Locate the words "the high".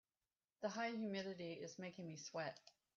0.61-0.87